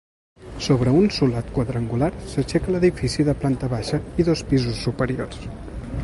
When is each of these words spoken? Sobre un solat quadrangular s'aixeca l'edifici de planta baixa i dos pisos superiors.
Sobre 0.67 0.93
un 1.01 1.09
solat 1.17 1.51
quadrangular 1.57 2.09
s'aixeca 2.31 2.73
l'edifici 2.75 3.25
de 3.27 3.35
planta 3.43 3.69
baixa 3.77 4.01
i 4.23 4.25
dos 4.31 4.41
pisos 4.55 4.81
superiors. 4.87 5.45